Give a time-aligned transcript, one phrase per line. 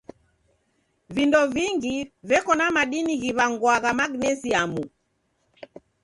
[1.15, 1.95] Vindo vingi
[2.29, 4.83] veko na madini ghiw'angwagha magnesiamu.